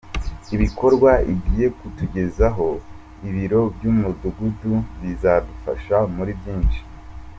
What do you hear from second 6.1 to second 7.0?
muri byinshi.